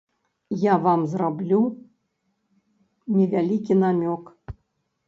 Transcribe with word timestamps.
Я 0.61 0.73
вам 0.85 1.01
зраблю 1.11 1.59
невялікі 3.21 3.73
намёк. 3.85 4.23